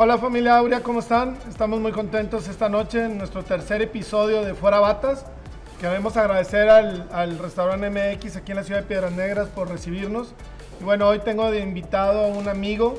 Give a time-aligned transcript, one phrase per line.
[0.00, 1.36] Hola familia Aurea, ¿cómo están?
[1.48, 5.26] Estamos muy contentos esta noche en nuestro tercer episodio de Fuera Batas.
[5.80, 10.34] Queremos agradecer al, al restaurante MX aquí en la ciudad de Piedras Negras por recibirnos.
[10.80, 12.94] Y bueno, hoy tengo de invitado a un amigo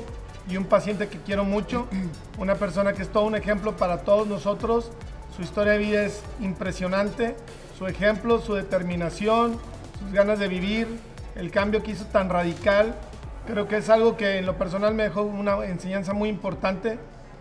[0.46, 1.88] y un paciente que quiero mucho,
[2.38, 4.92] una persona que es todo un ejemplo para todos nosotros.
[5.34, 7.34] Su historia de vida es impresionante,
[7.78, 9.58] su ejemplo, su determinación,
[9.98, 10.86] sus ganas de vivir,
[11.34, 12.94] el cambio que hizo tan radical
[13.46, 16.98] Creo que es algo que en lo personal me dejó una enseñanza muy importante.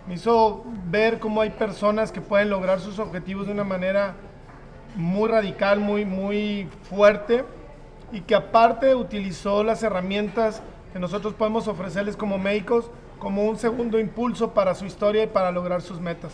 [0.08, 4.16] Me hizo ver cómo hay personas que pueden lograr sus objetivos de una manera
[4.96, 7.44] muy radical, muy, muy fuerte
[8.12, 10.64] y que aparte utilizó las herramientas
[10.94, 12.90] que nosotros podemos ofrecerles como médicos
[13.20, 16.32] como un segundo impulso para su historia y para lograr sus metas.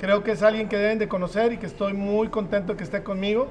[0.00, 3.02] Creo que es alguien que deben de conocer y que estoy muy contento que esté
[3.02, 3.48] conmigo.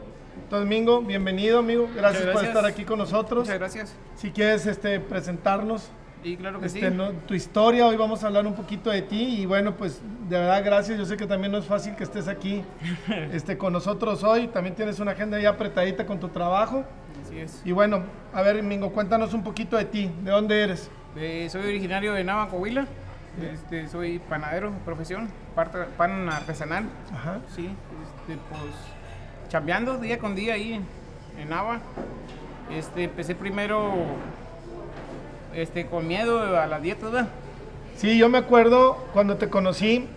[0.49, 1.89] Domingo, bienvenido, amigo.
[1.95, 3.43] Gracias, por estar aquí con nosotros.
[3.43, 3.95] Muchas gracias.
[4.15, 5.89] Si quieres este, presentarnos.
[6.23, 6.97] Y claro que este, sí.
[7.27, 10.63] tu historia, hoy vamos a hablar un poquito de ti y bueno, pues de verdad
[10.63, 12.63] gracias, yo sé que también no es fácil que estés aquí
[13.31, 16.83] este, con nosotros hoy, también tienes una agenda ya apretadita con tu trabajo.
[17.25, 17.61] Así es.
[17.65, 18.03] Y bueno,
[18.33, 20.91] a ver, Mingo, cuéntanos un poquito de ti, ¿de dónde eres?
[21.51, 22.85] soy originario de Nava, Coahuila.
[23.51, 25.29] Este, soy panadero de profesión,
[25.97, 26.85] pan artesanal.
[27.13, 27.39] Ajá.
[27.55, 28.73] Sí, este, pues
[29.51, 30.81] chambeando día con día ahí
[31.37, 31.81] en, Nava.
[32.71, 33.91] Este, empecé primero
[35.53, 37.27] este, con miedo a la dieta, ¿verdad?
[37.97, 40.07] Sí, yo me acuerdo cuando te conocí,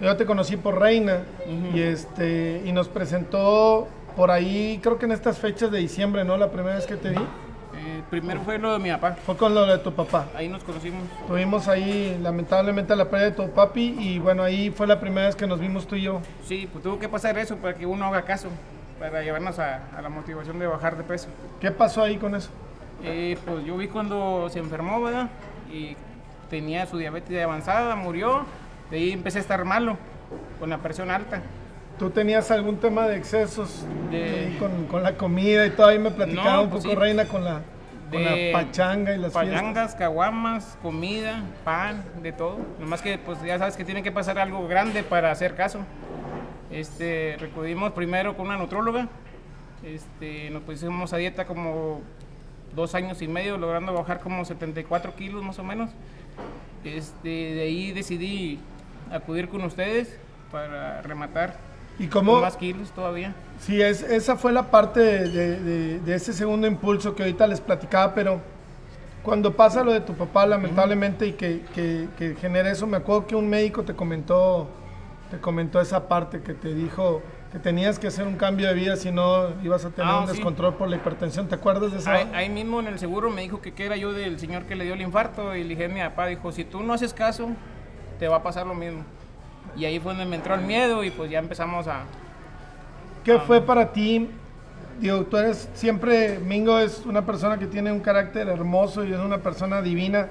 [0.00, 1.22] yo te conocí por Reina
[1.74, 6.36] y, este, y nos presentó por ahí, creo que en estas fechas de diciembre, ¿no?
[6.36, 7.16] La primera vez que te vi.
[7.16, 9.16] Eh, primero fue lo de mi papá.
[9.26, 10.26] Fue con lo de tu papá.
[10.34, 11.02] Ahí nos conocimos.
[11.26, 15.34] Tuvimos ahí, lamentablemente, la pérdida de tu papi y bueno, ahí fue la primera vez
[15.34, 16.20] que nos vimos tú y yo.
[16.46, 18.48] Sí, pues tuvo que pasar eso para que uno haga caso,
[18.98, 21.28] para llevarnos a, a la motivación de bajar de peso.
[21.60, 22.50] ¿Qué pasó ahí con eso?
[23.04, 25.28] Eh, pues yo vi cuando se enfermó, ¿verdad?
[25.72, 25.96] Y
[26.48, 28.44] tenía su diabetes avanzada, murió.
[28.90, 29.96] De ahí empecé a estar malo,
[30.58, 31.42] con la presión alta.
[31.98, 34.54] ¿Tú tenías algún tema de excesos de...
[34.58, 35.86] con, con, la comida y todo?
[35.86, 37.00] Ahí me platicaba no, un pues poco, sí.
[37.00, 37.62] Reina, con la,
[38.10, 42.58] con la pachanga y las Pachangas, caguamas, comida, pan, de todo.
[42.78, 45.80] Nomás que, pues ya sabes que tiene que pasar algo grande para hacer caso.
[46.70, 49.08] Este, recudimos primero con una nutróloga.
[49.84, 52.00] Este, nos pusimos a dieta como
[52.74, 55.90] dos años y medio, logrando bajar como 74 kilos más o menos.
[56.84, 58.60] Este, de ahí decidí
[59.10, 60.18] acudir con ustedes
[60.50, 61.56] para rematar
[61.98, 62.40] ¿Y cómo?
[62.40, 63.34] más kilos todavía.
[63.60, 67.60] Sí, es, esa fue la parte de, de, de, ese segundo impulso que ahorita les
[67.60, 68.40] platicaba, pero
[69.22, 71.30] cuando pasa lo de tu papá, lamentablemente, uh -huh.
[71.30, 74.68] y que, que, que, genera eso, me acuerdo que un médico te comentó,
[75.30, 77.22] te comentó esa parte, que te dijo
[77.52, 80.26] que tenías que hacer un cambio de vida, si no ibas a tener Ah, un
[80.28, 80.34] sí.
[80.34, 81.48] descontrol por la hipertensión.
[81.48, 82.10] ¿Te acuerdas de eso?
[82.10, 84.74] Ahí, ahí mismo en el seguro me dijo que, que era yo del señor que
[84.76, 87.12] le dio el infarto y le dije a mi papá, dijo, si tú no haces
[87.14, 87.48] caso,
[88.18, 89.04] te va a pasar lo mismo.
[89.76, 92.04] Y ahí fue donde me entró el miedo y pues ya empezamos a...
[93.24, 93.40] ¿Qué Ah.
[93.46, 94.28] fue para ti?
[95.00, 99.18] Digo, tú eres siempre, Mingo es una persona que tiene un carácter hermoso y es
[99.18, 100.28] una persona divina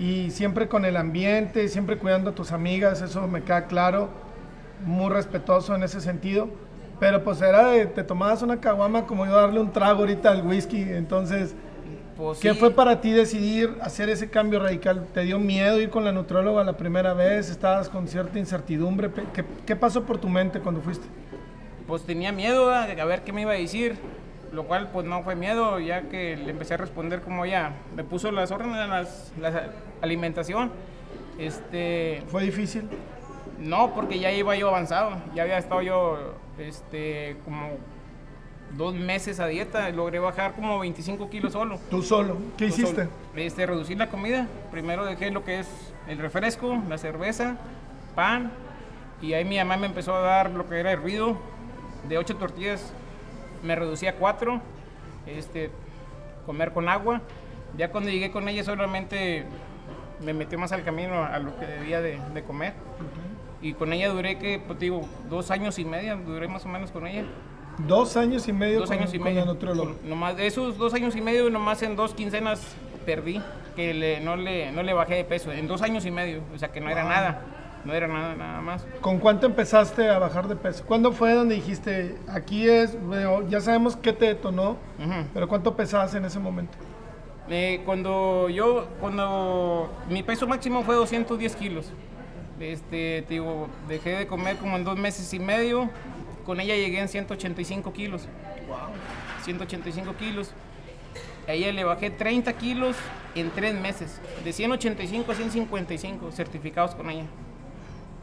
[0.00, 4.08] y siempre con el ambiente, siempre cuidando a tus amigas, eso me queda claro,
[4.86, 6.48] muy respetuoso en ese sentido.
[6.98, 10.46] Pero pues era de, te tomabas una caguama como yo darle un trago ahorita al
[10.46, 11.54] whisky, entonces...
[12.16, 15.06] Pues, ¿Qué sí, fue para ti decidir hacer ese cambio radical?
[15.12, 17.50] ¿Te dio miedo ir con la nutróloga la primera vez?
[17.50, 19.10] ¿Estabas con cierta incertidumbre?
[19.34, 21.06] ¿Qué, qué pasó por tu mente cuando fuiste?
[21.86, 23.96] Pues tenía miedo a, a ver qué me iba a decir,
[24.52, 28.04] lo cual pues no fue miedo, ya que le empecé a responder como ya me
[28.04, 29.70] puso las órdenes de las, la
[30.02, 30.70] alimentación.
[31.38, 32.88] Este, ¿Fue difícil?
[33.58, 36.18] no, porque ya iba yo avanzado, ya había estado yo
[36.58, 37.70] este, como
[38.76, 41.78] dos meses a dieta, logré bajar como 25 kilos solo.
[41.90, 42.36] ¿Tú solo?
[42.56, 43.04] ¿Qué Yo hiciste?
[43.04, 43.10] solo.
[43.36, 44.46] Este, reducir la comida.
[44.70, 45.68] Primero dejé lo que es
[46.08, 47.56] el refresco, la cerveza,
[48.14, 48.52] pan.
[49.20, 51.36] Y ahí mi mamá me empezó a dar lo que era hervido.
[52.08, 52.92] De ocho tortillas
[53.62, 54.60] me reducí a cuatro.
[55.26, 55.70] Este,
[56.46, 57.20] comer con agua.
[57.76, 59.44] Ya cuando llegué con ella solamente
[60.24, 62.72] me metió más al camino a lo que debía de, de comer.
[63.62, 66.90] Y con ella duré que, pues digo, dos años y medio, duré más o menos
[66.90, 67.24] con ella.
[67.86, 69.40] Dos años y medio Dos con, años y con medio.
[69.40, 69.92] la nutrióloga.
[69.94, 72.60] Con- nomás de esos dos años y medio, nomás en dos quincenas
[73.06, 73.40] perdí,
[73.76, 75.52] que le- no, le, no le bajé de peso.
[75.52, 77.42] En dos años y medio, o sea que no era nada,
[77.84, 78.86] no era nada, nada más.
[79.00, 80.84] ¿Con cuánto empezaste a bajar de peso?
[80.86, 85.26] ¿Cuándo fue donde dijiste, aquí es, bueno, ya sabemos qué te detonó, Ujú.
[85.32, 86.76] pero cuánto pesabas en ese momento?
[87.48, 91.90] Eh, cuando yo, cuando mi peso máximo fue 210 kilos,
[92.60, 95.88] este, te digo, dejé de comer como en dos meses y medio,
[96.44, 98.28] con ella llegué en 185 kilos.
[99.44, 100.52] 185 kilos.
[101.48, 102.96] A ella le bajé 30 kilos
[103.34, 107.24] en tres meses, de 185 a 155 certificados con ella.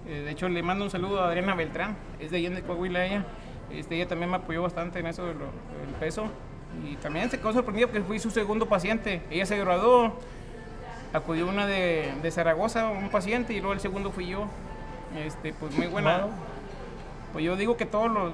[0.08, 3.26] Eh, de hecho, le mando un saludo a Adriana Beltrán, es de Allende, Coahuila ella.
[3.72, 5.36] Este, ella también me apoyó bastante en eso del
[6.00, 6.28] peso.
[6.90, 9.22] Y también se quedó sorprendido porque fui su segundo paciente.
[9.30, 10.14] Ella se graduó,
[11.14, 14.48] acudió una de, de Zaragoza, un paciente, y luego el segundo fui yo.
[15.26, 16.28] Este, pues muy buena.
[17.34, 18.34] Pues yo digo que todos los,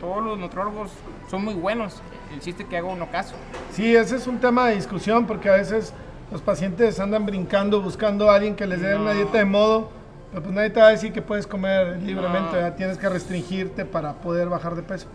[0.00, 0.90] todos los nutrólogos
[1.30, 2.00] son muy buenos.
[2.32, 3.34] El chiste que hago uno caso.
[3.72, 5.92] Sí, ese es un tema de discusión porque a veces
[6.30, 9.90] los pacientes andan brincando buscando a alguien que les dé una dieta de modo,
[10.32, 14.14] pero pues nadie te va a decir que puedes comer libremente, tienes que restringirte para
[14.14, 15.06] poder bajar de peso.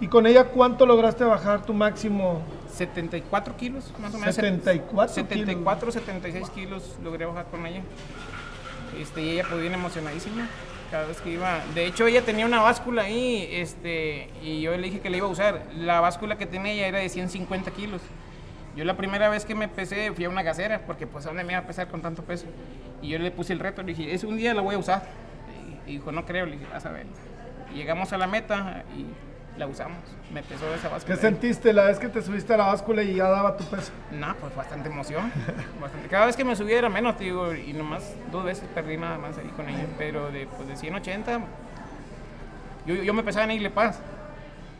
[0.00, 2.42] ¿Y con ella cuánto lograste bajar tu máximo?
[2.72, 4.34] 74 kilos, más o menos.
[4.34, 7.82] 74 74, 76 kilos logré bajar con ella.
[9.00, 10.48] Este, y ella pues bien emocionadísima
[10.90, 11.60] cada vez que iba.
[11.74, 15.26] De hecho, ella tenía una báscula ahí, este, y yo le dije que la iba
[15.26, 15.62] a usar.
[15.76, 18.00] La báscula que tenía ella era de 150 kilos.
[18.78, 21.42] Yo la primera vez que me pesé fui a una gasera, porque pues a dónde
[21.42, 22.46] me iba a pesar con tanto peso.
[23.02, 25.02] Y yo le puse el reto, le dije, es un día la voy a usar.
[25.84, 27.06] Y dijo, no creo, le dije, a saber.
[27.74, 29.98] llegamos a la meta y la usamos.
[30.32, 31.16] Me pesó esa báscula.
[31.16, 33.90] ¿Qué sentiste la vez que te subiste a la báscula y ya daba tu peso?
[34.12, 35.32] No, pues bastante emoción.
[35.80, 36.08] bastante.
[36.08, 39.38] Cada vez que me subía era menos, digo, y nomás dos veces perdí nada más
[39.38, 39.86] ahí con ella.
[39.98, 41.40] Pero de, pues, de 180,
[42.86, 44.00] yo, yo me pesaba en Igle Paz.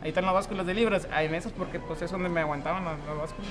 [0.03, 1.09] Ahí están las básculas de libras.
[1.13, 3.51] Hay mesas porque pues es donde me aguantaban las, las básculas.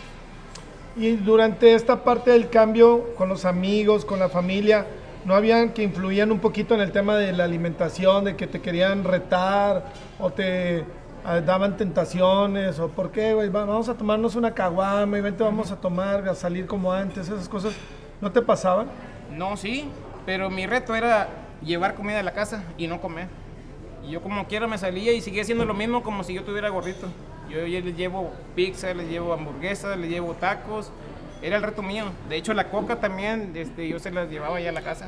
[0.97, 4.87] Y durante esta parte del cambio con los amigos, con la familia,
[5.25, 8.61] ¿no habían que influían un poquito en el tema de la alimentación, de que te
[8.61, 9.85] querían retar
[10.17, 10.85] o te
[11.45, 15.75] daban tentaciones o por qué, güey, vamos a tomarnos una caguama y vente, vamos a
[15.75, 17.73] tomar, a salir como antes, esas cosas,
[18.21, 18.87] ¿no te pasaban?
[19.35, 19.89] No, sí,
[20.25, 21.27] pero mi reto era
[21.63, 23.27] llevar comida a la casa y no comer.
[24.07, 26.69] Y yo como quiera me salía y seguía haciendo lo mismo como si yo tuviera
[26.69, 27.07] gordito.
[27.49, 30.91] Yo, yo les llevo pizza, les llevo hamburguesas, les llevo tacos.
[31.41, 32.05] Era el reto mío.
[32.29, 35.07] De hecho, la coca también, este, yo se las llevaba ya a la casa.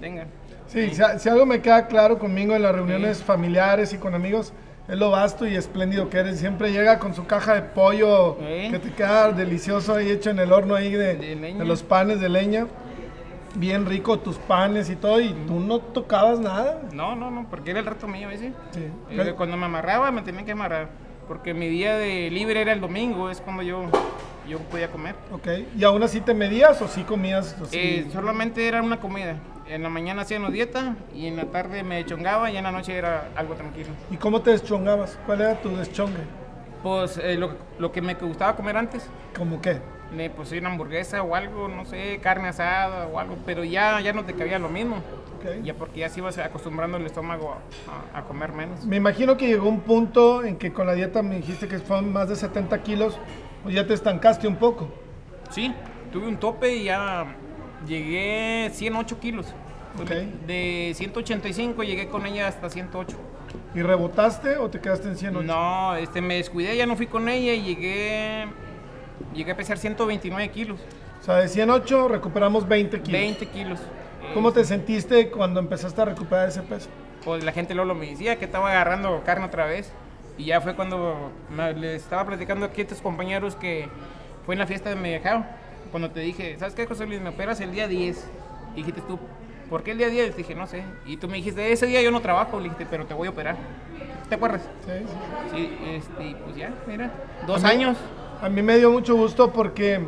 [0.00, 0.26] Venga.
[0.68, 4.52] Sí, Si, algo me queda claro conmigo en las reuniones familiares y con amigos,
[4.88, 6.38] es lo vasto y espléndido que eres.
[6.38, 10.52] Siempre llega con su caja de pollo que te queda delicioso ahí hecho en el
[10.52, 12.66] horno ahí de, de, los panes de leña.
[13.56, 16.82] Bien rico tus panes y todo, y tú no tocabas nada.
[16.92, 18.52] No, no, no, porque era el reto mío, ¿sí?
[18.72, 18.90] sí.
[19.10, 20.88] Eh, cuando me amarraba, me tenía que amarrar.
[21.28, 23.84] Porque mi día de libre era el domingo, es cuando yo,
[24.48, 25.14] yo podía comer.
[25.32, 27.56] Ok, ¿y aún así te medías o sí comías?
[27.72, 31.96] Eh, solamente era una comida en la mañana hacíamos dieta y en la tarde me
[31.96, 33.90] deschongaba y en la noche era algo tranquilo.
[34.10, 35.18] ¿Y cómo te deschongabas?
[35.26, 36.20] ¿Cuál era tu deschongue?
[36.82, 37.38] Pues eh,
[37.78, 39.08] lo, que me gustaba comer antes.
[39.36, 39.78] ¿Cómo qué?
[40.16, 44.12] Me puse una hamburguesa o algo, no sé, carne asada o algo, pero ya, ya
[44.12, 44.96] no te cabía lo mismo.
[45.62, 47.58] Ya porque ya se ibas acostumbrando el estómago
[48.14, 48.86] a, comer menos.
[48.86, 52.14] Me imagino que llegó un punto en que con la dieta me dijiste que fueron
[52.14, 53.18] más de 70 kilos,
[53.62, 54.88] pues ya te estancaste un poco.
[55.50, 55.74] Sí,
[56.10, 57.26] tuve un tope y ya
[57.86, 59.46] Llegué 108 kilos.
[60.46, 63.16] De 185 llegué con ella hasta 108.
[63.74, 65.46] ¿Y rebotaste o te quedaste en 108?
[65.46, 68.46] No, este, me descuidé, ya no fui con ella y llegué,
[69.34, 70.80] llegué a pesar 129 kilos.
[71.20, 73.20] O sea, de 108 recuperamos 20 kilos.
[73.20, 73.80] 20 kilos.
[74.32, 76.88] ¿Cómo te sentiste cuando empezaste a recuperar ese peso?
[77.24, 79.92] Pues la gente luego me decía que estaba agarrando carne otra vez.
[80.36, 81.30] Y ya fue cuando
[81.76, 83.88] le estaba platicando aquí a estos compañeros que
[84.44, 85.44] fue en la fiesta de Medellao
[85.90, 87.20] cuando te dije, ¿sabes qué, José Luis?
[87.20, 88.26] Me operas el día 10.
[88.72, 89.16] Y dijiste tú,
[89.70, 90.32] ¿por qué el día 10?
[90.32, 90.82] Te dije, no sé.
[91.06, 92.58] Y tú me dijiste, ese día yo no trabajo.
[92.58, 93.56] Le dijiste, pero te voy a operar.
[94.28, 94.62] ¿Te acuerdas?
[94.84, 95.56] Sí, sí.
[95.56, 97.12] Sí, este, pues ya, mira,
[97.46, 97.96] dos años.
[98.40, 100.00] A mí me dio mucho gusto porque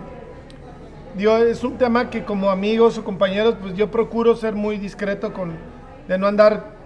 [1.16, 5.32] digo, es un tema que como amigos o compañeros, pues yo procuro ser muy discreto
[5.32, 5.52] con,
[6.08, 6.76] de no andar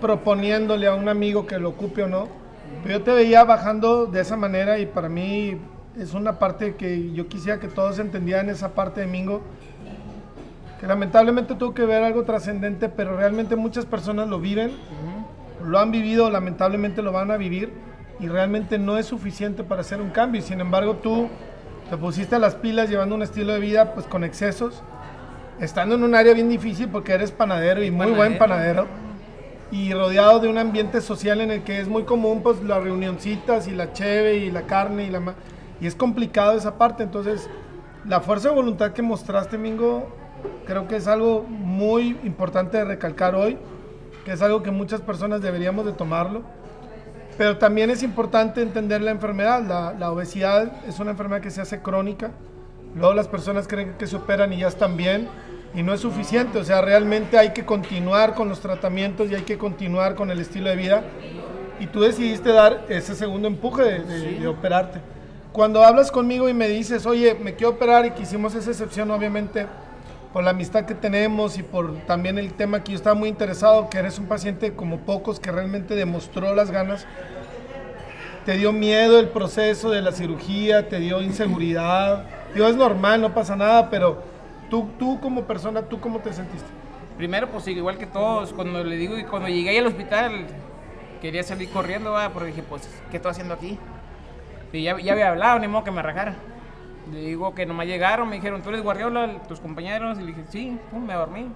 [0.00, 2.28] proponiéndole a un amigo que lo ocupe o no.
[2.82, 5.58] Pero yo te veía bajando de esa manera y para mí
[5.98, 9.42] es una parte que yo quisiera que todos entendieran esa parte de Mingo,
[10.80, 14.72] que lamentablemente tuvo que ver algo trascendente, pero realmente muchas personas lo viven,
[15.64, 17.72] lo han vivido, lamentablemente lo van a vivir,
[18.20, 20.42] y realmente no es suficiente para hacer un cambio.
[20.42, 21.28] Sin embargo tú
[21.88, 24.82] te pusiste a las pilas llevando un estilo de vida pues con excesos,
[25.60, 28.86] estando en un área bien difícil porque eres panadero y muy buen panadero
[29.72, 33.68] y rodeado de un ambiente social en el que es muy común pues las reunioncitas
[33.68, 35.34] y la cheve y la carne y la
[35.80, 37.48] y es complicado esa parte, entonces
[38.06, 40.08] la fuerza de voluntad que mostraste, Mingo,
[40.66, 43.58] creo que es algo muy importante de recalcar hoy,
[44.24, 46.42] que es algo que muchas personas deberíamos de tomarlo.
[47.40, 49.62] Pero también es importante entender la enfermedad.
[49.62, 52.32] La, la, obesidad es una enfermedad que se hace crónica.
[52.94, 55.26] Luego las personas creen que se operan y ya están bien.
[55.74, 56.58] Y no es suficiente.
[56.58, 60.38] O sea, realmente hay que continuar con los tratamientos y hay que continuar con el
[60.38, 61.02] estilo de vida.
[61.80, 65.00] Y tú decidiste dar ese segundo empuje de, de operarte
[65.52, 69.10] cuando hablas conmigo y me dices, oye, me quiero operar y que hicimos esa excepción,
[69.10, 69.66] obviamente,
[70.32, 73.90] por la amistad que tenemos y por también el tema que yo estaba muy interesado,
[73.90, 77.06] que eres un paciente como pocos que realmente demostró las ganas.
[78.46, 80.88] ¿Te dio miedo el proceso de la cirugía?
[80.88, 82.24] ¿Te dio inseguridad?
[82.54, 84.22] Digo, es normal, no pasa nada, pero
[84.70, 86.68] tú, tú como persona, ¿tú cómo te sentiste?
[87.16, 90.46] Primero, pues igual que todos, cuando le digo, y cuando llegué al hospital,
[91.20, 93.78] quería salir corriendo, porque dije, pues, ¿qué estoy haciendo aquí?
[94.72, 96.34] Y ya, ya había hablado, ni modo que me rajara.
[97.12, 100.18] Le digo que nomás llegaron, me dijeron, ¿tú eres Guardiola, tus compañeros?
[100.18, 101.48] Y le dije, sí, pum, me dormí.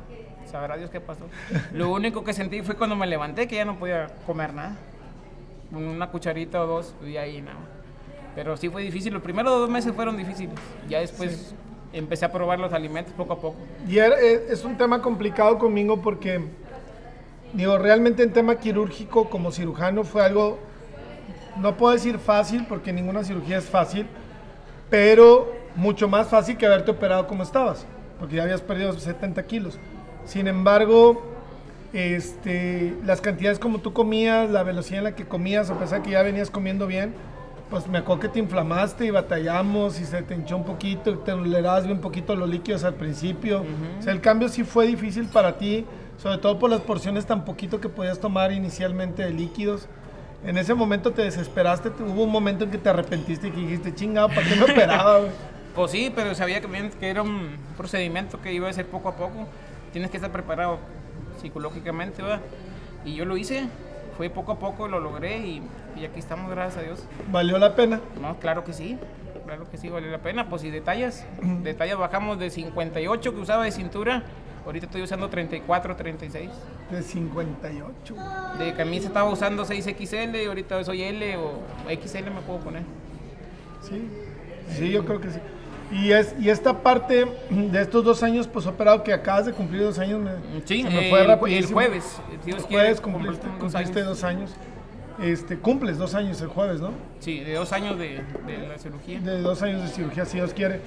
[0.50, 1.26] Sabrá Dios qué pasó.
[1.72, 4.76] Lo único que sentí fue cuando me levanté, que ya no podía comer nada.
[5.72, 7.58] Una cucharita o dos, y ahí nada.
[8.34, 9.12] Pero sí fue difícil.
[9.12, 10.54] Los primeros dos meses fueron difíciles.
[10.88, 11.54] Ya después
[11.92, 13.56] empecé a probar los alimentos poco a poco.
[13.88, 14.12] Y es
[14.50, 16.40] es un tema complicado conmigo porque,
[17.52, 20.58] digo, realmente en tema quirúrgico como cirujano fue algo,
[21.60, 24.06] no puedo decir fácil porque ninguna cirugía es fácil,
[24.94, 27.84] pero mucho más fácil que haberte operado como estabas,
[28.20, 29.76] porque ya habías perdido 70 kilos.
[30.24, 31.20] Sin embargo,
[31.92, 36.04] este, las cantidades como tú comías, la velocidad en la que comías, a pesar de
[36.04, 37.12] que ya venías comiendo bien,
[37.70, 41.16] pues me acuerdo que te inflamaste y batallamos y se te hinchó un poquito, y
[41.16, 43.64] te tolerabas bien poquito los líquidos al principio.
[43.98, 45.86] O sea, el cambio sí fue difícil para ti,
[46.18, 49.88] sobre todo por las porciones tan poquito que podías tomar inicialmente de líquidos.
[50.44, 53.60] En ese momento te desesperaste, te- hubo un momento en que te arrepentiste y que
[53.60, 55.30] dijiste, chingado, ¿para qué me operaba, güey?
[55.74, 56.68] Pues sí, pero sabía que,
[57.00, 59.48] que era un procedimiento que iba a ser poco a poco.
[59.92, 60.78] Tienes que estar preparado
[61.42, 62.40] psicológicamente, ¿verdad?
[63.04, 63.66] Y yo lo hice,
[64.16, 65.62] fue poco a poco, lo logré y,
[65.96, 67.04] y aquí estamos, gracias a Dios.
[67.28, 67.98] ¿Valió la pena?
[68.22, 68.96] No, claro que sí,
[69.44, 70.48] claro que sí, vale la pena.
[70.48, 71.26] Pues si detalles,
[71.64, 74.22] detalles bajamos de 58 que usaba de cintura,
[74.64, 76.50] ahorita estoy usando 34, 36.
[76.90, 78.14] De 58.
[78.58, 82.82] De camisa estaba usando 6XL y ahorita soy L o XL me puedo poner.
[83.82, 84.08] Sí,
[84.76, 85.38] sí, yo creo que sí.
[85.92, 89.82] Y, es, y esta parte de estos dos años, pues operado que acabas de cumplir
[89.82, 90.30] dos años, me,
[90.64, 91.74] Sí, se me el, fue el rapidísimo.
[91.74, 92.20] jueves.
[92.44, 94.08] Dios El jueves cumpliste, dos cumpliste años.
[94.08, 94.54] dos años.
[95.22, 96.90] Este, cumples dos años el jueves, ¿no?
[97.20, 99.20] Sí, de dos años de, de la cirugía.
[99.20, 100.80] De dos años de cirugía, si Dios quiere.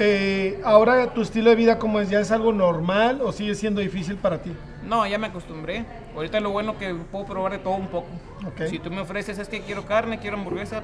[0.00, 2.08] Eh, ahora tu estilo de vida, ¿cómo es?
[2.08, 4.52] ¿Ya es algo normal o sigue siendo difícil para ti?
[4.84, 5.84] No, ya me acostumbré.
[6.14, 8.06] Ahorita lo bueno que puedo probar de todo un poco.
[8.46, 8.68] Ok.
[8.68, 10.82] Si tú me ofreces, es que quiero carne, quiero hamburguesa,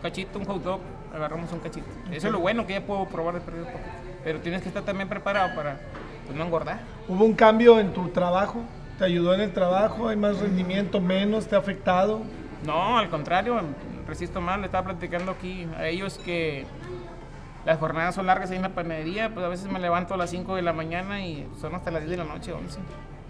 [0.00, 0.80] cachito, un hot dog,
[1.14, 1.86] agarramos un cachito.
[2.10, 3.78] Eso es lo bueno que ya puedo probar de perdido poco.
[4.24, 5.78] Pero tienes que estar también preparado para
[6.24, 6.80] pues, no engordar.
[7.08, 8.62] ¿Hubo un cambio en tu trabajo?
[8.98, 10.08] ¿Te ayudó en el trabajo?
[10.08, 11.46] ¿Hay más rendimiento, menos?
[11.46, 12.22] ¿Te ha afectado?
[12.64, 13.60] No, al contrario,
[14.06, 14.58] resisto más.
[14.58, 16.64] Le estaba platicando aquí a ellos que
[17.68, 19.28] las jornadas son largas ahí en la panadería.
[19.34, 22.00] Pues a veces me levanto a las 5 de la mañana y son hasta las
[22.00, 22.80] 10 de la noche, 11.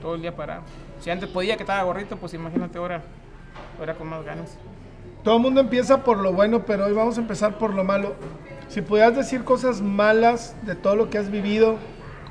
[0.00, 0.62] Todo el día parado.
[1.00, 3.02] Si antes podía que estaba gorrito, pues imagínate ahora,
[3.80, 4.57] ahora con más ganas.
[5.25, 8.14] Todo el mundo empieza por lo bueno, pero hoy vamos a empezar por lo malo.
[8.68, 11.75] Si pudieras decir cosas malas de todo lo que has vivido,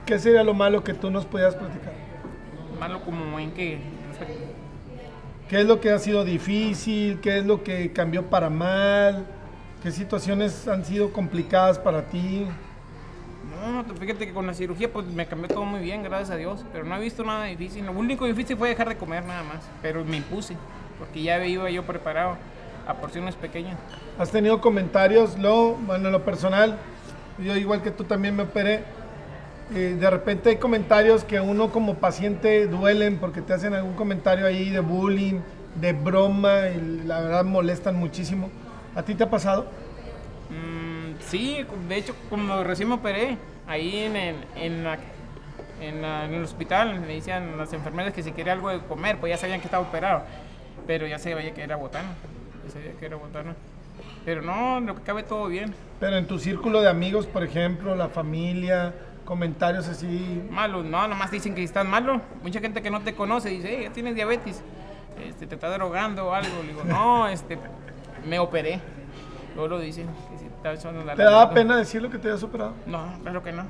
[0.06, 1.92] ¿qué sería lo malo que tú nos pudieras platicar?
[2.80, 3.82] Malo como en que
[5.50, 7.20] ¿Qué es lo que ha sido difícil?
[7.20, 9.26] ¿Qué es lo que cambió para mal?
[9.82, 12.48] ¿Qué situaciones han sido complicadas para ti?
[13.42, 16.36] No, te- fíjate que con la cirugía pues me cambió todo muy bien, gracias a
[16.36, 16.66] Dios.
[16.72, 17.86] Pero no he visto nada difícil.
[17.86, 19.72] Lo único difícil fue dejar de comer nada más.
[19.82, 20.58] Pero me impuse,
[20.98, 22.38] porque ya iba yo preparado
[22.86, 23.78] a porciones pequeñas.
[24.18, 25.38] ¿Has tenido comentarios?
[25.38, 26.78] Lo, bueno, en lo personal,
[27.38, 28.84] yo igual que tú también me operé.
[29.74, 34.46] eh, de repente hay comentarios que uno como paciente duelen porque te hacen algún comentario
[34.46, 35.42] ahí de bullying,
[35.76, 38.50] de broma, y la verdad molestan muchísimo.
[38.98, 39.68] ¿A ti te ha pasado?
[40.50, 43.38] Mm, sí, de hecho, cuando recién me operé,
[43.68, 44.98] ahí en, el- en, la-
[45.80, 49.18] en la- en el hospital, me decían las enfermeras que si quería algo de comer,
[49.20, 50.24] pues ya sabían que estaba operado.
[50.88, 52.10] Pero ya se veía que era botana.
[52.66, 53.56] Ya sabía que era botana.
[54.26, 55.74] Pero no, lo que cabe todo bien.
[56.00, 58.94] Pero en tu círculo de amigos, por ejemplo, la familia,
[59.26, 60.42] comentarios así.
[60.50, 62.22] Malo, no, nomás dicen que estás malo.
[62.42, 64.62] Mucha gente que no te conoce dice, hey, ya tienes diabetes,
[65.28, 66.62] este, te estás drogando o algo.
[66.64, 67.58] Le digo, no, este,
[68.28, 68.80] me operé.
[69.56, 70.08] Luego lo dicen.
[70.32, 72.74] que si estaba echando la ¿Te daba pena decir lo que te habías operado?
[72.86, 73.64] No, claro que no.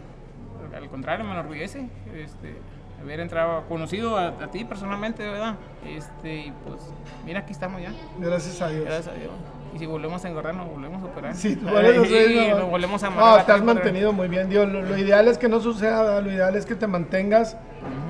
[0.76, 2.56] Al contrario, me enorgullece este,
[3.02, 5.56] haber entrado, conocido a, a ti personalmente, de verdad.
[5.86, 6.82] Este, y pues,
[7.26, 8.86] mira, aquí estamos ya, Gracias a Dios.
[8.86, 9.32] gracias a Dios.
[9.74, 11.36] Y si volvemos a engordar, nos volvemos a operar.
[11.36, 14.68] Sí, tú a Sí, hacer- nos volvemos a No, te has mantenido muy bien, Dios.
[14.68, 16.24] Lo, lo ideal es que no suceda, ¿verdad?
[16.24, 17.58] lo ideal es que te mantengas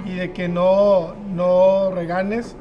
[0.06, 2.56] y de que no, no reganes.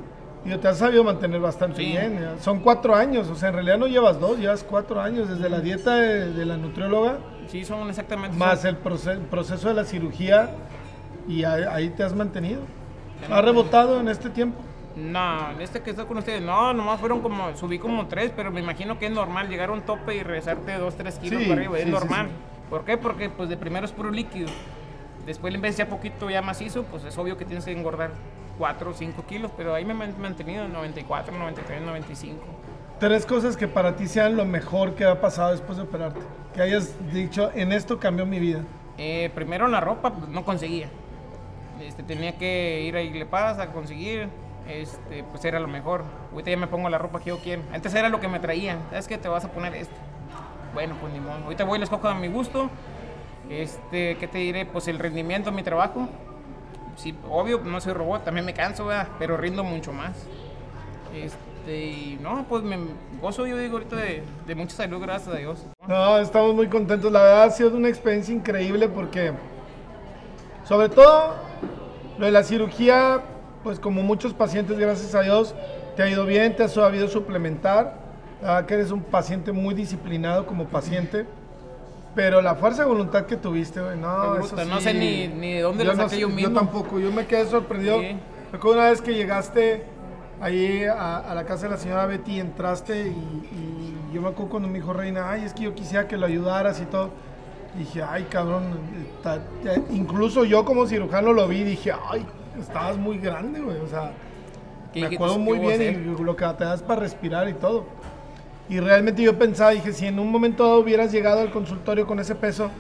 [0.47, 1.87] Y te has sabido mantener bastante Sí.
[1.91, 2.21] bien.
[2.21, 2.38] ya.
[2.41, 5.61] Son cuatro años, o sea, en realidad no llevas dos, llevas cuatro años desde la
[5.61, 8.37] dieta de, de la nutrióloga, Sí, son exactamente.
[8.37, 10.50] más son- el proce- proceso de la cirugía
[11.29, 12.62] y ahí, ahí te has mantenido.
[13.31, 14.59] ¿Has rebotado en este tiempo?
[14.95, 18.61] No, este que estoy con ustedes, no, nomás fueron como, subí como tres, pero me
[18.61, 21.61] imagino que es normal llegar a un tope y regresarte dos, tres kilos Sí, para
[21.61, 22.29] arriba, sí, es normal.
[22.71, 22.97] ¿Por qué?
[22.97, 24.49] Porque pues de primero es puro líquido.
[25.26, 28.11] Después le empecé a poquito ya macizo, pues es obvio que tienes que engordar
[28.59, 32.43] 4 o 5 kilos, pero ahí me he mantenido en 94, 93, 95.
[32.99, 36.21] Tres cosas que para ti sean lo mejor que ha pasado después de operarte.
[36.55, 38.63] Que hayas dicho, en esto cambió mi vida.
[38.97, 40.89] Eh, primero la ropa, pues no conseguía.
[41.81, 44.29] Este, tenía que ir a Iglepaz a conseguir,
[44.67, 46.05] este, pues era lo mejor.
[46.33, 47.63] Ahorita ya me pongo la ropa que yo quiero.
[47.73, 48.79] Antes era lo que me traían.
[48.89, 49.19] ¿Sabes qué?
[49.19, 49.95] Te vas a poner esto.
[50.73, 51.45] Bueno, pues ni modo.
[51.45, 52.71] Ahorita voy y les cojo a mi gusto.
[53.51, 54.65] Este, ¿qué te diré?
[54.65, 56.09] Pues el rendimiento de mi trabajo.
[56.97, 59.09] Sí, obvio, no soy robot, también me canso, ¿verdad?
[59.19, 60.17] pero rindo mucho más.
[61.15, 62.79] Este, y no, pues me
[63.21, 65.67] gozo, yo digo ahorita de, de mucha salud, gracias a Dios.
[65.87, 67.12] No, estamos muy contentos.
[67.12, 69.33] La verdad ha sido una experiencia increíble porque,
[70.65, 71.35] sobre todo,
[72.19, 73.21] lo de la cirugía,
[73.62, 75.55] pues como muchos pacientes, gracias a Dios,
[75.97, 77.99] te ha ido bien, te has sabido suplementar.
[78.43, 81.26] La verdad que eres un paciente muy disciplinado como paciente.
[82.17, 84.69] Pero la fuerza de voluntad que tuviste, güey, no, eso sí.
[84.69, 86.55] no sé ni, ni de dónde yo lo no saqué yo mismo.
[86.55, 88.01] tampoco, yo me quedé sorprendido.
[88.01, 88.17] Sí.
[88.51, 89.85] Recuerdo una vez que llegaste
[90.41, 94.51] ahí a, a la casa de la señora Betty, entraste y, y yo me acuerdo
[94.51, 97.11] cuando me dijo Reina, ay, es que yo quisiera que lo ayudaras y todo.
[97.77, 98.65] Dije, ay, cabrón,
[99.91, 102.25] incluso yo como cirujano lo vi, dije, ay,
[102.59, 104.13] estabas muy grande, güey, o sea,
[104.95, 107.85] ¿Qué- me acuerdo muy bien y lo que te das para respirar y todo.
[108.69, 112.19] Y realmente yo pensaba, dije, si en un momento dado hubieras llegado al consultorio con
[112.19, 112.71] ese peso,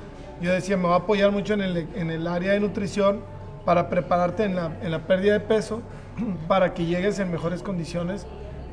[0.40, 3.20] yo decía, me va a apoyar mucho en el, en el área de nutrición
[3.64, 5.82] para prepararte en la, en la pérdida de peso,
[6.48, 8.26] para que llegues en mejores condiciones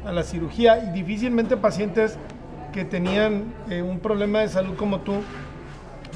[0.05, 0.84] a la cirugía.
[0.84, 2.17] Y difícilmente pacientes
[2.72, 5.22] que tenían eh, un problema de salud como tú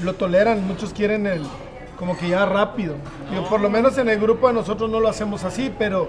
[0.04, 1.44] lo toleran, muchos quieren el
[1.98, 2.96] como que ya rápido.
[3.32, 6.08] Digo, por lo menos en el grupo de nosotros no lo hacemos así, pero,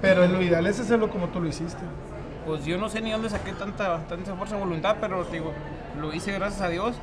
[0.00, 1.82] pero lo ideal es hacerlo como tú lo hiciste.
[2.46, 5.52] Pues yo no sé ni dónde saqué tanta, tanta fuerza de voluntad, pero te digo,
[6.00, 6.94] lo hice gracias a Dios.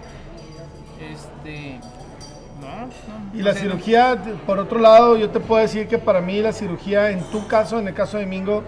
[0.99, 1.79] Este.
[2.59, 6.21] No, no, Y la sé, cirugía, por otro lado, yo te puedo decir que para
[6.21, 8.63] mí la cirugía, en tu caso, en el caso de Mingo,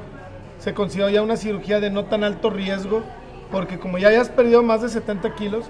[0.58, 3.04] se considera ya una cirugía de no tan alto riesgo,
[3.52, 5.66] porque como ya hayas perdido más de 70 kilos,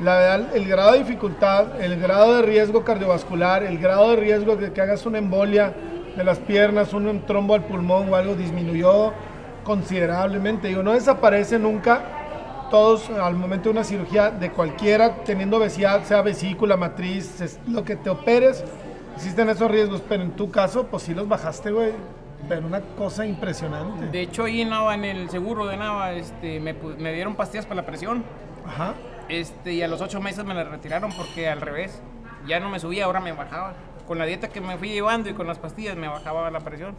[0.00, 4.56] la verdad, el grado de dificultad, el grado de riesgo cardiovascular, el grado de riesgo
[4.56, 5.72] de que hagas una embolia
[6.16, 9.12] de las piernas, un trombo al pulmón o algo disminuyó
[9.68, 10.68] considerablemente.
[10.68, 12.00] Digo, no desaparece nunca,
[12.70, 17.84] todos al momento de una cirugía de cualquiera teniendo obesidad, sea vesícula, matriz, es- lo
[17.84, 18.64] que te operes,
[19.14, 21.92] existen esos riesgos, pero en tu caso, pues sí los bajaste, güey.
[22.48, 24.06] Pero una cosa impresionante.
[24.06, 27.66] De hecho, ahí en Nava, en el seguro de Nava, este, me, me dieron pastillas
[27.66, 28.24] para la presión.
[28.66, 28.94] Ajá.
[29.28, 32.00] Este, y a los ocho meses me la retiraron porque al revés,
[32.46, 33.74] ya no me subía, ahora me bajaba.
[34.06, 36.94] Con la dieta que me fui llevando y con las pastillas me bajaba la presión.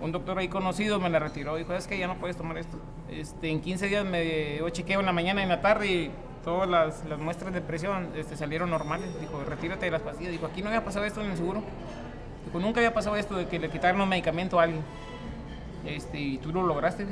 [0.00, 2.78] Un doctor ahí conocido me la retiró, dijo, es que ya no puedes tomar esto.
[3.10, 6.10] Este, en 15 días me dio chequeo en la mañana y en la tarde y
[6.44, 9.08] todas las, las muestras de presión este, salieron normales.
[9.20, 10.32] Dijo, retírate de las pastillas.
[10.32, 11.62] Dijo, aquí no había pasado esto en el seguro.
[12.44, 14.82] Dijo, nunca había pasado esto de que le quitaran un medicamento a alguien.
[15.86, 17.06] Este, y tú lo lograste.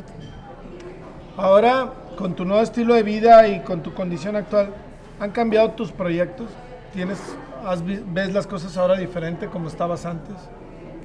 [1.36, 4.74] Ahora, con tu nuevo estilo de vida y con tu condición actual,
[5.18, 6.50] ¿han cambiado tus proyectos?
[6.92, 7.18] ¿Tienes,
[7.64, 10.36] has ¿Ves las cosas ahora diferente como estabas antes?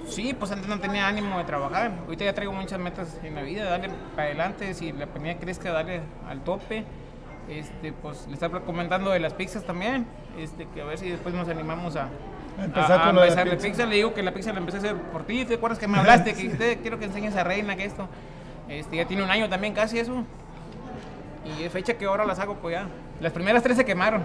[0.08, 1.92] Sí, pues antes no tenía ánimo de trabajar.
[2.06, 5.72] Ahorita ya traigo muchas metas en la vida, darle para adelante, si la pandemia crezca,
[5.72, 6.84] darle al tope.
[7.50, 10.06] Este, pues le estaba comentando de las pizzas también,
[10.38, 12.10] este, que a ver si después nos animamos a,
[12.62, 13.68] empezar a- a con de la empezar pizza.
[13.68, 13.86] pizza.
[13.86, 15.98] Le digo que la pizza la empecé a hacer por ti, ¿te acuerdas que me
[15.98, 16.32] hablaste?
[16.36, 18.08] Que dijiste, quiero que enseñes a Reina que esto.
[18.68, 20.26] Este, ya tiene un año también casi eso.
[21.60, 22.88] Y es fecha que ahora las hago, pues ya.
[23.20, 24.24] Las primeras tres se quemaron.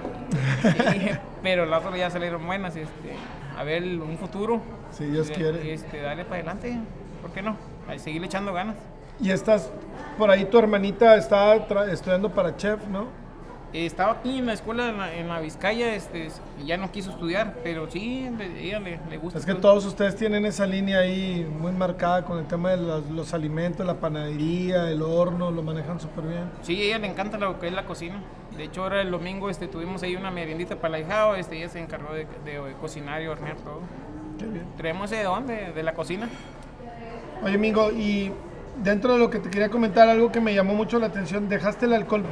[1.42, 2.76] Pero las otras ya salieron buenas.
[2.76, 3.14] Este,
[3.56, 4.60] a ver un futuro.
[4.90, 5.72] Si Dios Eh, quiere.
[5.72, 6.78] Este, dale para adelante.
[7.20, 7.56] ¿Por qué no?
[7.88, 8.76] A seguirle echando ganas.
[9.20, 9.70] Y estás,
[10.18, 11.54] por ahí tu hermanita está
[11.90, 13.06] estudiando para chef, ¿no?
[13.72, 16.28] Estaba aquí en la escuela en la, en la Vizcaya este,
[16.62, 19.38] y ya no quiso estudiar, pero sí, le- ella le, le gusta.
[19.38, 23.08] Es que todos ustedes tienen esa línea ahí muy marcada con el tema de los,
[23.10, 26.44] los alimentos, la panadería, el horno, lo manejan súper bien.
[26.60, 28.20] Sí, a ella le encanta lo que es la cocina.
[28.56, 31.70] De hecho, ahora el domingo este, tuvimos ahí una meriendita para la hijao, este, ella
[31.70, 33.80] se encargó de, de cocinar y hornear todo.
[34.38, 34.64] Qué bien.
[34.76, 35.72] ¿Traemos de dónde?
[35.72, 36.28] De la cocina.
[37.42, 38.30] Oye, Mingo, y
[38.84, 41.86] dentro de lo que te quería comentar, algo que me llamó mucho la atención, dejaste
[41.86, 42.24] el alcohol.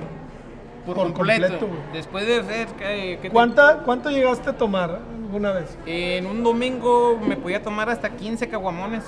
[0.86, 1.48] Por, Por completo.
[1.58, 1.68] completo.
[1.92, 2.66] Después de hacer...
[2.78, 5.76] ¿qué- qué te- ¿Cuánta, ¿Cuánto llegaste a tomar alguna vez?
[5.86, 9.04] En un domingo me podía tomar hasta 15 caguamones.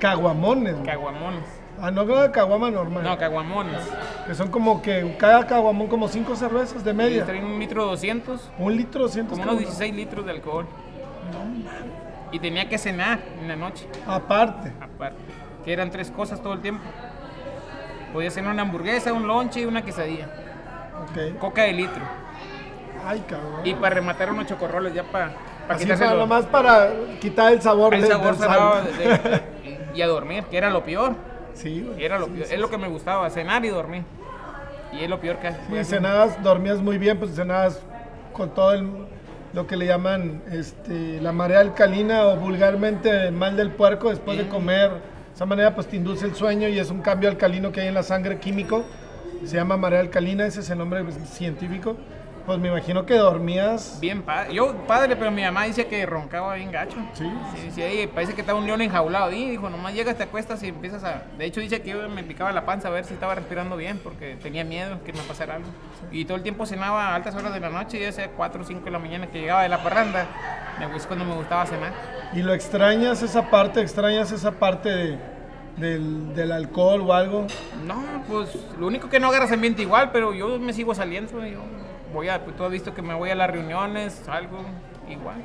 [0.00, 0.76] Caguamones.
[0.84, 1.44] Caguamones.
[1.82, 3.02] Ah, no cada caguama normal.
[3.04, 3.78] No, caguamones.
[4.26, 7.24] que son como que cada caguamón como cinco cervezas de Y media.
[7.24, 10.66] traen un litro 200, Un litro, cientos como unos 16 litros de alcohol.
[12.32, 14.72] Y tenía que cenar en la noche, Aparte.
[14.80, 15.16] aparte.
[15.64, 16.82] Que eran tres cosas todo el tiempo.
[18.12, 20.28] Podía cenar una hamburguesa, un lonche y una quesadilla.
[21.02, 21.38] Ok.
[21.38, 22.02] Coca de litro.
[23.06, 23.60] Ay, cabrón.
[23.64, 25.32] Y para rematar unos chocorroles ya para,
[25.78, 28.36] quitarse para, nomás para quitar el sabor, el de- sabor
[28.84, 29.42] del de- de-
[29.94, 31.14] y a dormir, que era lo peor.
[31.54, 32.04] Sí, güey.
[32.04, 32.46] Era lo Sí, peor.
[32.46, 34.02] sí, es lo que me gustaba, cenar y dormir.
[34.92, 35.84] Y es lo peor que hacer.
[35.84, 37.80] cenabas, dormías muy bien, pues cenabas
[38.32, 38.88] con todo el,
[39.52, 44.36] lo que le llaman este, la marea alcalina o vulgarmente el mal del puerco después
[44.36, 44.90] de comer.
[44.90, 47.88] De esa manera pues te induce el sueño y es un cambio alcalino que hay
[47.88, 48.84] en la sangre químico.
[49.44, 51.96] Se llama marea alcalina, ese es el nombre científico.
[52.46, 53.98] Pues me imagino que dormías...
[54.00, 54.54] Bien padre.
[54.54, 56.96] Yo padre, pero mi mamá dice que roncaba bien gacho.
[57.12, 57.30] Sí.
[57.54, 59.30] Sí, dice, "Ey, parece que estaba un león enjaulado.
[59.30, 61.22] Y dijo, nomás llegas, te acuestas y empiezas a...
[61.38, 64.00] De hecho dice que yo me picaba la panza a ver si estaba respirando bien
[64.02, 65.68] porque tenía miedo que me pasara algo.
[66.10, 68.64] Y todo el tiempo cenaba a altas horas de la noche, ya sea 4 o
[68.64, 70.26] 5 de la mañana que llegaba de la parranda.
[70.78, 71.92] Me es cuando me gustaba cenar.
[72.32, 73.80] ¿Y lo extrañas esa parte?
[73.82, 75.18] ¿Extrañas esa parte de-
[75.76, 77.46] del, del alcohol o algo?
[77.86, 81.44] No, pues lo único que no agarras ambiente igual, pero yo me sigo saliendo.
[81.46, 81.60] Yo
[82.12, 84.58] voy a, pues, tú has visto que me voy a las reuniones, salgo
[85.08, 85.36] igual.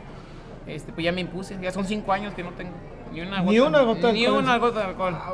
[0.67, 2.71] Este, pues ya me impuse, ya son cinco años que no tengo
[3.11, 4.43] ni una gota, Ni una gota de ni alcohol.
[4.43, 5.33] una gota de alcohol, Ah,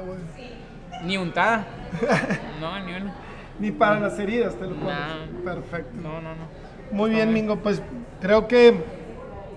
[1.04, 1.66] ni untada.
[2.60, 3.16] No, ni una.
[3.60, 4.94] Ni para las heridas te lo pones.
[4.94, 5.44] Nah.
[5.44, 5.92] Perfecto.
[6.02, 6.46] No, no, no.
[6.92, 7.58] Muy bien, Mingo.
[7.58, 7.82] Pues
[8.20, 8.84] creo que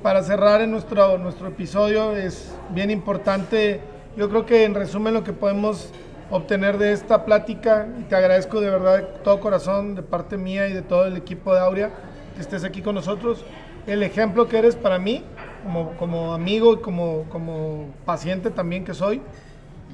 [0.02, 3.80] para cerrar en nuestro, nuestro episodio es bien importante.
[4.16, 5.90] Yo creo que en resumen lo que podemos
[6.30, 10.68] obtener de esta plática, y te agradezco de verdad de todo corazón, de parte mía
[10.68, 11.90] y de todo el equipo de Aurea,
[12.34, 13.44] que estés aquí con nosotros.
[13.86, 15.24] El ejemplo que eres para mí,
[15.64, 19.20] como, como amigo y como, como paciente también que soy,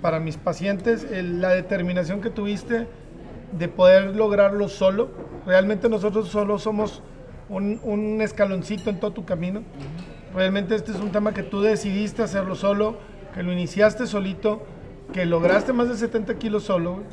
[0.02, 2.86] para mis pacientes, el- la determinación que tuviste
[3.52, 5.08] de poder lograrlo solo.
[5.46, 7.02] Realmente nosotros solo somos
[7.48, 9.62] un, un escaloncito en todo tu camino.
[10.34, 12.96] Realmente este es un tema que tú decidiste hacerlo solo,
[13.34, 14.62] que lo iniciaste solito,
[15.12, 16.94] que lograste más de 70 kilos solo.
[16.94, 17.04] güey.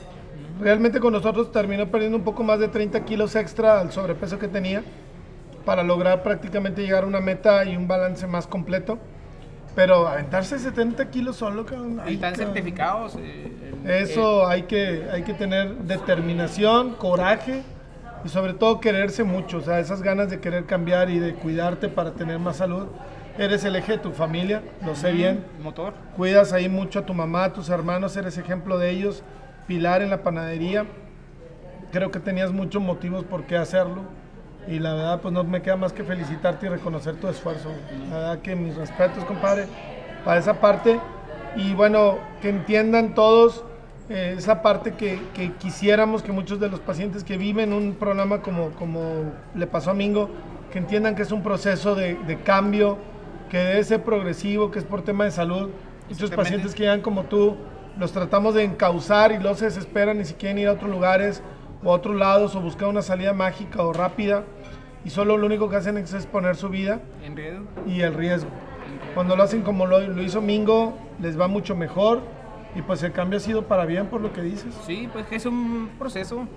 [0.61, 4.47] Realmente con nosotros terminó perdiendo un poco más de 30 kilos extra al sobrepeso que
[4.47, 4.83] tenía
[5.65, 8.97] para lograr prácticamente llegar a una meta y un balance más completo.
[9.75, 11.99] Pero aventarse 70 kilos solo, cabrón.
[12.03, 12.47] Ay, están cabrón.
[12.53, 13.15] certificados.
[13.19, 13.51] eh,
[13.85, 17.61] Eso hay que, hay que tener determinación, coraje
[18.25, 21.87] y sobre todo quererse mucho, o sea, esas ganas de querer cambiar y de cuidarte
[21.89, 22.87] para tener más salud.
[23.37, 25.45] Eres el eje de tu familia, lo sé bien.
[25.61, 25.93] motor.
[26.15, 29.21] Cuidas ahí mucho a tu mamá, a tus hermanos, eres ejemplo de ellos.
[29.67, 30.85] Pilar en la panadería.
[31.91, 34.01] Creo que tenías muchos motivos por qué hacerlo.
[34.67, 37.69] Y la verdad, pues no me queda más que felicitarte y reconocer tu esfuerzo.
[38.09, 39.67] La verdad que mis respetos, compadre,
[40.25, 40.99] para esa parte.
[41.55, 43.63] Y bueno, que entiendan todos
[44.09, 48.41] eh, esa parte que, que quisiéramos que muchos de los pacientes que viven un programa
[48.41, 50.29] como, como le pasó a Mingo,
[50.71, 52.97] que entiendan que es un proceso de, de cambio,
[53.49, 55.69] que debe ser progresivo, que es por tema de salud.
[56.09, 57.55] Muchos pacientes que llegan como tú,
[57.97, 61.41] los tratamos de encauzar y luego se desesperan y si quieren ir a otros lugares
[61.83, 64.43] o a otros lados o buscar una salida mágica o rápida
[65.03, 67.65] y solo lo único que hacen es exponer su vida En riesgo.
[67.85, 68.49] y el riesgo.
[69.13, 72.21] Cuando lo hacen como lo, lo hizo Mingo, les va mucho mejor
[72.75, 74.73] y pues el cambio ha sido para bien por lo que dices.
[74.85, 76.47] Sí, pues que es un proceso.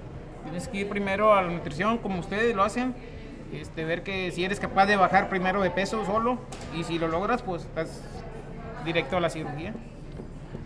[0.44, 2.94] Tienes que ir primero a la nutrición, como ustedes lo hacen.
[3.52, 6.38] Este, ver que si eres capaz de bajar primero de peso solo
[6.76, 8.02] y si lo logras, pues estás
[8.84, 9.74] directo a la cirugía.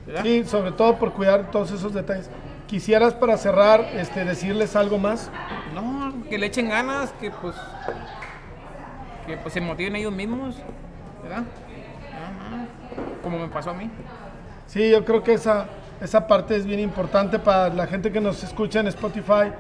[0.07, 0.23] ¿verdad?
[0.23, 2.31] Sí, sobre todo por cuidar todos esos detalles.
[2.67, 5.31] Quisieras para cerrar este, decirles algo más.
[5.75, 7.55] No, que le echen ganas, que pues
[9.27, 10.57] que pues se motiven ellos mismos,
[11.23, 11.45] ¿verdad?
[12.13, 12.67] Ajá.
[13.23, 13.91] Como me pasó a mí.
[14.67, 15.67] Sí, yo creo que esa,
[16.01, 19.53] esa parte es bien importante para la gente que nos escucha en Spotify,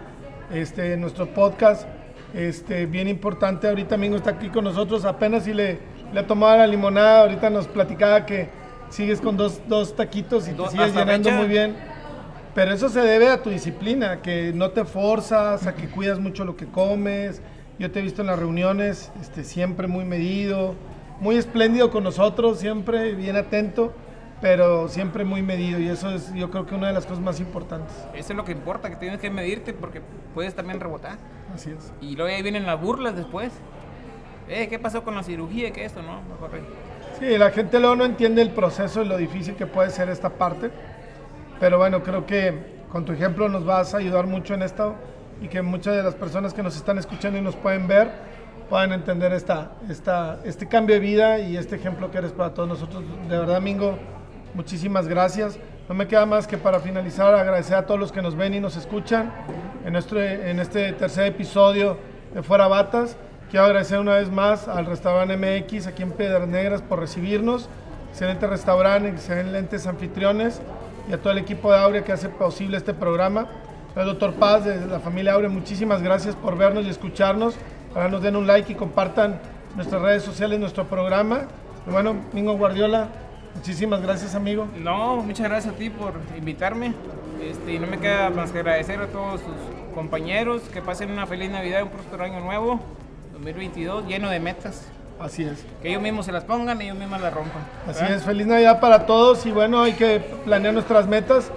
[0.53, 1.87] este, en nuestro podcast.
[2.35, 5.79] Este, bien importante, ahorita Mingo está aquí con nosotros, apenas si le,
[6.13, 8.49] le ha tomado la limonada, ahorita nos platicaba que
[8.89, 11.41] sigues con dos, dos taquitos y te sigues llenando fecha.
[11.41, 11.77] muy bien.
[12.55, 16.45] Pero eso se debe a tu disciplina, que no te forzas, a que cuidas mucho
[16.45, 17.43] lo que comes.
[17.79, 20.77] Yo te he visto en las reuniones, este, siempre muy medido,
[21.21, 23.93] muy espléndido con nosotros, siempre bien atento,
[24.41, 25.79] pero siempre muy medido.
[25.79, 27.95] Y eso es, yo creo que una de las cosas más importantes.
[28.15, 30.01] Eso es lo que importa, que tienes que medirte porque
[30.35, 31.19] puedes también rebotar.
[31.55, 31.93] Así es.
[32.01, 33.53] Y luego ahí vienen las burlas después.
[34.49, 35.73] Eh, ¿qué pasó con la cirugía?
[35.73, 36.03] ¿Qué esto?
[36.03, 36.63] No, mejor re-
[37.19, 40.31] Sí, la gente luego no entiende el proceso y lo difícil que puede ser esta
[40.31, 40.71] parte.
[41.61, 44.95] Pero bueno, creo que con tu ejemplo nos vas a ayudar mucho en esto
[45.41, 48.11] y que muchas de las personas que nos están escuchando y nos pueden ver
[48.69, 52.69] puedan entender esta, esta, este cambio de vida y este ejemplo que eres para todos
[52.69, 53.03] nosotros.
[53.29, 53.97] De verdad, Mingo,
[54.55, 55.59] muchísimas gracias.
[55.89, 58.61] No me queda más que para finalizar agradecer a todos los que nos ven y
[58.61, 59.33] nos escuchan
[59.85, 61.99] en, nuestro, en este tercer episodio
[62.33, 63.17] de Fuera Batas.
[63.51, 67.69] Quiero agradecer una vez más al restaurante MX aquí en Piedras Negras por recibirnos.
[68.11, 70.63] Excelente restaurante, excelentes anfitriones
[71.09, 73.49] y a todo el equipo de Aurea que hace posible este programa.
[73.95, 77.55] Al doctor Paz de la familia Aurea, muchísimas gracias por vernos y escucharnos.
[77.95, 79.41] Ahora nos den un like y compartan
[79.77, 81.43] nuestras redes sociales, nuestro programa.
[81.87, 83.09] Y bueno, Mingo Guardiola,
[83.55, 84.67] muchísimas gracias amigo.
[84.79, 86.93] No, muchas gracias a ti por invitarme.
[87.43, 91.27] Este, y no me queda más que agradecer a todos sus compañeros, que pasen una
[91.27, 92.81] feliz Navidad y un próspero año nuevo,
[93.33, 94.87] 2022, lleno de metas.
[95.21, 95.65] Así es.
[95.81, 97.63] Que ellos mismos se las pongan y ellos mismos las rompan.
[97.89, 101.51] Así es, feliz Navidad para todos y bueno, hay que planear nuestras metas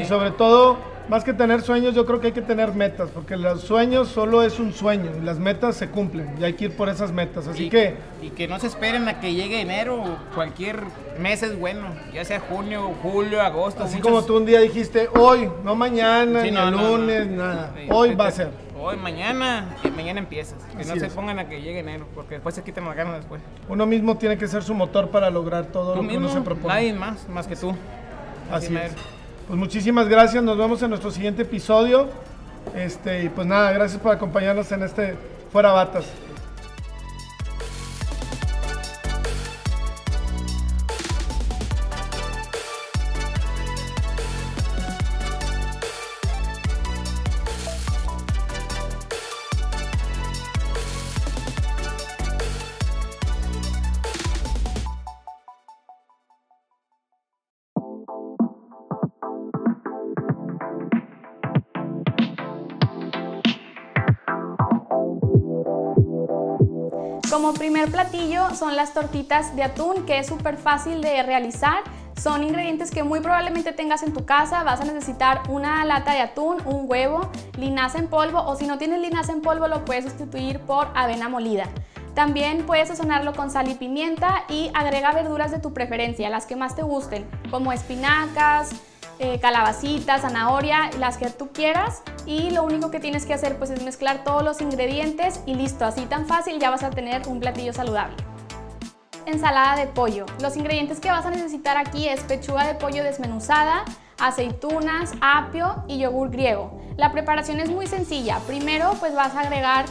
[0.00, 0.76] y sobre todo
[1.08, 4.42] más que tener sueños, yo creo que hay que tener metas, porque los sueños solo
[4.42, 7.46] es un sueño y las metas se cumplen y hay que ir por esas metas.
[7.46, 7.96] Así que.
[8.22, 10.82] Y que no se esperen a que llegue enero, cualquier
[11.18, 13.84] mes es bueno, ya sea junio, julio, agosto.
[13.84, 17.74] Así como tú un día dijiste, hoy, no mañana, ni el lunes, nada.
[17.90, 18.68] hoy va a ser.
[18.80, 20.62] Hoy, mañana, y mañana empiezas.
[20.76, 23.42] Que no se pongan a que llegue enero, porque después se quitan las ganas después.
[23.68, 26.74] Uno mismo tiene que ser su motor para lograr todo lo que uno se propone.
[26.74, 27.74] Nadie más, más que tú.
[28.52, 28.92] Así, es.
[29.48, 32.08] Pues muchísimas gracias, nos vemos en nuestro siguiente episodio.
[32.76, 35.14] Este, y pues nada, gracias por acompañarnos en este
[35.50, 36.04] Fuera Batas.
[67.38, 71.84] Como primer platillo son las tortitas de atún, que es súper fácil de realizar.
[72.20, 74.64] Son ingredientes que muy probablemente tengas en tu casa.
[74.64, 78.76] Vas a necesitar una lata de atún, un huevo, linaza en polvo o si no
[78.76, 81.68] tienes linaza en polvo lo puedes sustituir por avena molida.
[82.12, 86.56] También puedes sazonarlo con sal y pimienta y agrega verduras de tu preferencia, las que
[86.56, 88.70] más te gusten, como espinacas,
[89.18, 93.70] eh, calabacita, zanahoria, las que tú quieras y lo único que tienes que hacer pues
[93.70, 97.40] es mezclar todos los ingredientes y listo, así tan fácil ya vas a tener un
[97.40, 98.16] platillo saludable.
[99.26, 100.24] Ensalada de pollo.
[100.40, 103.84] Los ingredientes que vas a necesitar aquí es pechuga de pollo desmenuzada,
[104.18, 106.80] aceitunas, apio y yogur griego.
[106.96, 108.40] La preparación es muy sencilla.
[108.46, 109.86] Primero pues vas a agregar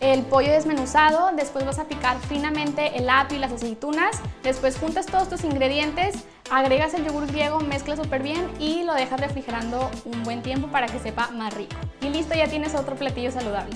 [0.00, 5.06] el pollo desmenuzado, después vas a picar finamente el apio y las aceitunas, después juntas
[5.06, 10.22] todos tus ingredientes, agregas el yogur griego, mezclas súper bien y lo dejas refrigerando un
[10.24, 11.76] buen tiempo para que sepa más rico.
[12.00, 13.74] Y listo, ya tienes otro platillo saludable.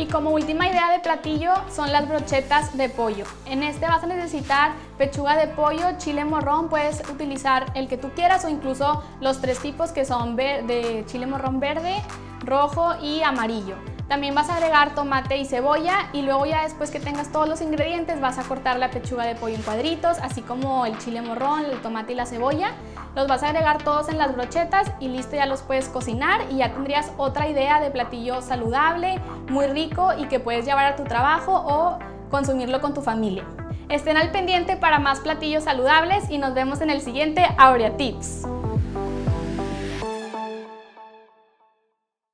[0.00, 3.26] Y como última idea de platillo son las brochetas de pollo.
[3.44, 8.08] En este vas a necesitar pechuga de pollo, chile morrón, puedes utilizar el que tú
[8.14, 11.96] quieras o incluso los tres tipos que son de chile morrón verde,
[12.46, 13.76] rojo y amarillo.
[14.10, 17.60] También vas a agregar tomate y cebolla y luego ya después que tengas todos los
[17.60, 21.64] ingredientes vas a cortar la pechuga de pollo en cuadritos, así como el chile morrón,
[21.64, 22.72] el tomate y la cebolla.
[23.14, 26.56] Los vas a agregar todos en las brochetas y listo, ya los puedes cocinar y
[26.56, 31.04] ya tendrías otra idea de platillo saludable, muy rico y que puedes llevar a tu
[31.04, 33.44] trabajo o consumirlo con tu familia.
[33.88, 38.44] Estén al pendiente para más platillos saludables y nos vemos en el siguiente Aurea Tips.